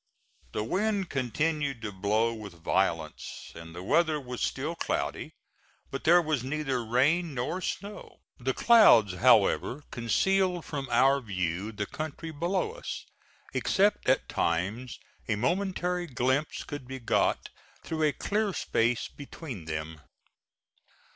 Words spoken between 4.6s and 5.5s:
cloudy,